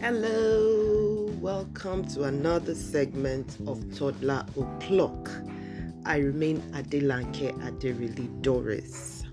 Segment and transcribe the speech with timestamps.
[0.00, 5.30] Hello, welcome to another segment of Toddler O'Clock.
[6.06, 9.24] I remain Adelanke Aderili Doris.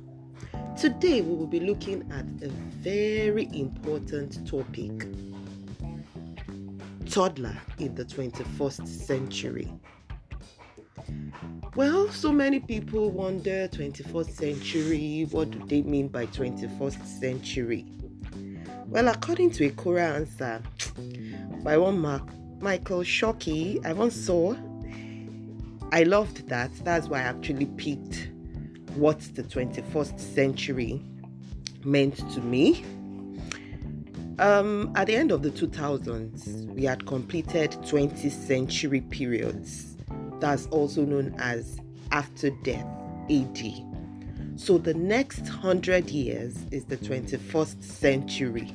[0.78, 2.50] Today we will be looking at a
[2.82, 5.08] very important topic
[7.10, 9.72] toddler in the 21st century.
[11.76, 17.86] Well, so many people wonder 21st century, what do they mean by 21st century?
[18.90, 20.64] Well, according to a Quora answer
[21.62, 22.24] by one Mark,
[22.62, 24.56] Michael Shockey, I once saw,
[25.92, 26.72] I loved that.
[26.86, 28.30] That's why I actually picked
[28.96, 31.02] what the 21st century
[31.84, 32.86] meant to me.
[34.40, 39.98] Um, at the end of the 2000s, we had completed 20th century periods.
[40.40, 41.78] That's also known as
[42.14, 42.88] after death,
[43.30, 43.97] AD.
[44.58, 48.74] So the next 100 years is the 21st century.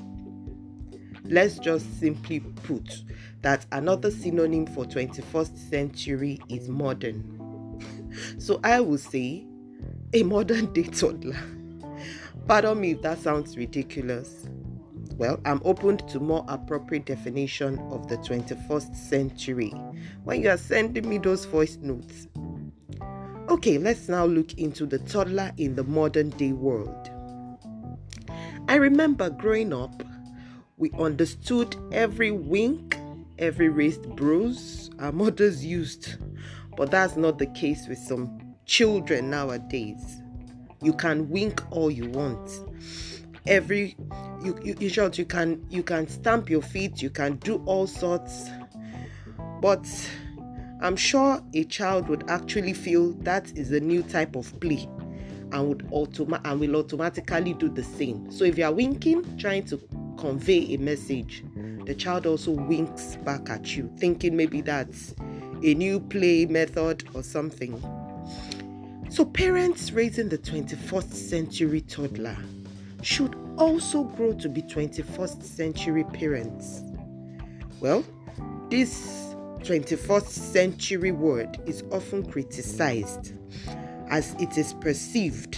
[1.24, 3.02] Let's just simply put
[3.42, 7.38] that another synonym for 21st century is modern.
[8.38, 9.46] So I will say
[10.12, 11.38] a modern day toddler.
[12.46, 14.46] Pardon me if that sounds ridiculous.
[15.16, 19.70] Well, I'm open to more appropriate definition of the 21st century
[20.24, 22.28] when you are sending me those voice notes.
[23.52, 27.10] Okay, let's now look into the toddler in the modern day world.
[28.66, 30.02] I remember growing up,
[30.78, 32.96] we understood every wink,
[33.38, 36.16] every raised bruise our mothers used,
[36.78, 40.22] but that's not the case with some children nowadays.
[40.80, 42.50] You can wink all you want.
[43.46, 43.96] Every
[44.42, 47.86] you, you in short you can you can stamp your feet, you can do all
[47.86, 48.48] sorts,
[49.60, 49.86] but
[50.82, 54.88] I'm sure a child would actually feel that is a new type of play
[55.52, 58.28] and would automa- and will automatically do the same.
[58.32, 59.78] So if you are winking, trying to
[60.18, 61.44] convey a message,
[61.86, 65.14] the child also winks back at you, thinking maybe that's
[65.62, 67.80] a new play method or something.
[69.08, 72.36] So parents raising the 21st century toddler
[73.02, 76.82] should also grow to be 21st century parents.
[77.78, 78.04] Well,
[78.68, 79.31] this
[79.62, 83.32] 21st century word is often criticized
[84.08, 85.56] as it is perceived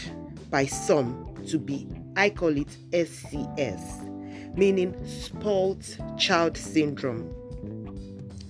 [0.50, 5.86] by some to be, I call it SCS, meaning spoiled
[6.18, 7.34] child syndrome.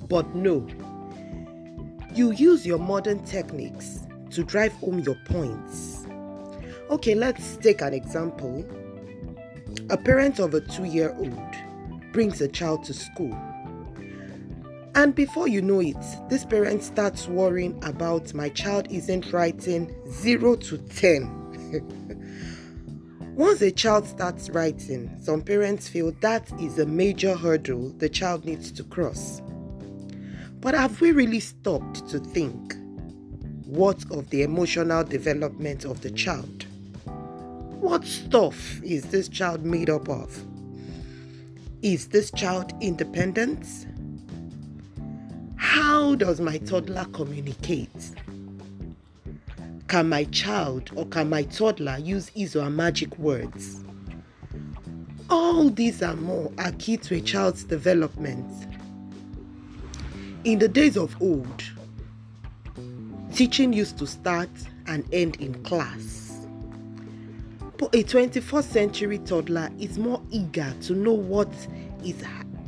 [0.08, 0.66] But no,
[2.12, 4.00] you use your modern techniques
[4.30, 6.04] to drive home your points.
[6.90, 8.66] Okay, let's take an example.
[9.90, 13.53] A parent of a two year old brings a child to school
[14.94, 15.96] and before you know it,
[16.28, 22.24] this parent starts worrying about my child isn't writing 0 to 10.
[23.36, 28.44] Once a child starts writing, some parents feel that is a major hurdle the child
[28.44, 29.42] needs to cross.
[30.60, 32.76] But have we really stopped to think
[33.64, 36.66] what of the emotional development of the child?
[37.80, 40.40] What stuff is this child made up of?
[41.82, 43.66] Is this child independent?
[46.04, 47.88] How does my toddler communicate?
[49.88, 53.82] Can my child or can my toddler use his or her magic words?
[55.30, 58.44] All these and more are key to a child's development.
[60.44, 61.64] In the days of old,
[63.32, 64.50] teaching used to start
[64.86, 66.46] and end in class.
[67.78, 71.50] But a 21st century toddler is more eager to know what
[72.04, 72.22] is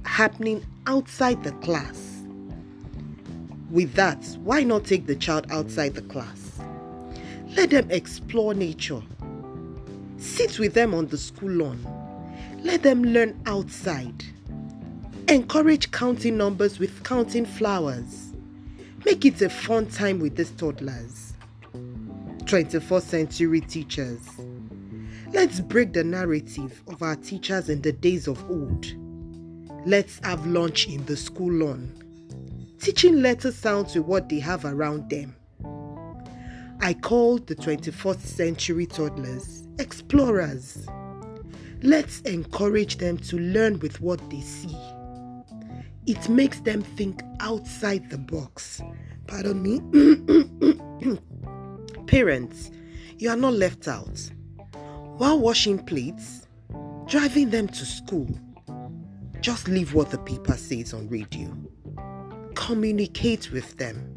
[0.04, 2.16] happening outside the class.
[3.71, 6.60] With that, why not take the child outside the class?
[7.56, 9.03] Let them explore nature.
[10.19, 11.84] Sit with them on the school lawn.
[12.62, 14.25] Let them learn outside.
[15.28, 18.32] Encourage counting numbers with counting flowers.
[19.04, 21.34] Make it a fun time with these toddlers.
[22.44, 24.21] 21st century teachers.
[25.33, 28.86] Let's break the narrative of our teachers in the days of old.
[29.84, 32.05] Let's have lunch in the school lawn
[32.81, 35.37] teaching letter sounds with what they have around them.
[36.81, 40.87] I call the 21st century toddlers explorers.
[41.83, 44.77] Let's encourage them to learn with what they see.
[46.07, 48.81] It makes them think outside the box.
[49.27, 51.19] Pardon me.
[52.07, 52.71] Parents,
[53.19, 54.31] you are not left out.
[55.17, 56.47] While washing plates,
[57.07, 58.28] driving them to school,
[59.41, 61.53] just leave what the paper says on radio
[62.66, 64.13] communicate with them.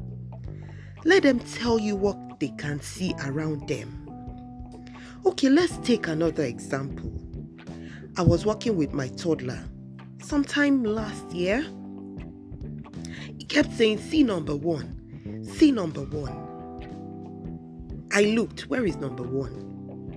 [1.05, 4.09] Let them tell you what they can see around them.
[5.23, 7.11] Okay, let's take another example.
[8.17, 9.63] I was working with my toddler
[10.23, 11.63] sometime last year.
[13.37, 16.47] He kept saying, See number one, see number one.
[18.11, 19.51] I looked, where is number one?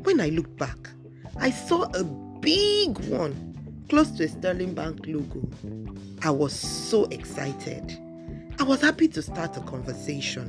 [0.04, 0.88] When I looked back,
[1.36, 5.46] I saw a big one close to a Sterling Bank logo.
[6.22, 7.98] I was so excited.
[8.62, 10.48] I was happy to start a conversation.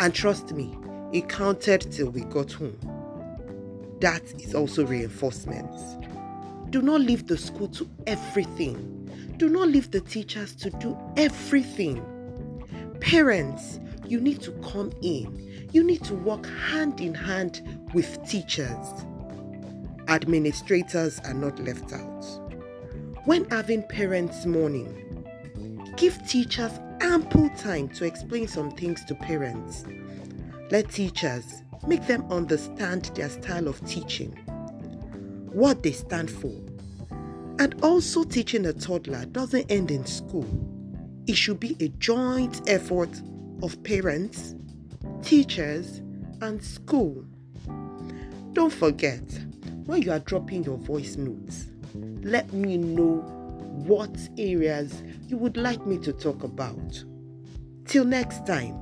[0.00, 0.76] And trust me,
[1.12, 2.76] it counted till we got home.
[4.00, 5.70] That is also reinforcement.
[6.70, 9.36] Do not leave the school to everything.
[9.36, 12.04] Do not leave the teachers to do everything.
[13.00, 15.68] Parents, you need to come in.
[15.72, 17.62] You need to work hand in hand
[17.94, 19.04] with teachers.
[20.08, 22.24] Administrators are not left out.
[23.26, 25.09] When having parents' morning,
[26.00, 29.84] give teachers ample time to explain some things to parents.
[30.70, 34.30] Let teachers make them understand their style of teaching,
[35.52, 36.54] what they stand for.
[37.58, 40.48] And also, teaching a toddler doesn't end in school.
[41.26, 43.10] It should be a joint effort
[43.62, 44.54] of parents,
[45.20, 45.98] teachers,
[46.40, 47.26] and school.
[48.54, 49.20] Don't forget,
[49.84, 51.66] when you are dropping your voice notes,
[52.22, 53.39] let me know
[53.70, 57.04] what areas you would like me to talk about.
[57.86, 58.76] Till next time,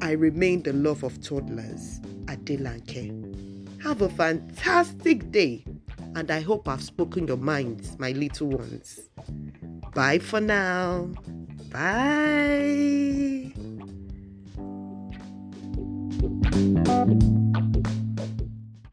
[0.00, 3.82] I remain the love of toddlers, at Adelanke.
[3.82, 5.64] Have a fantastic day,
[6.14, 9.00] and I hope I've spoken your minds, my little ones.
[9.94, 11.10] Bye for now.
[11.70, 13.52] Bye.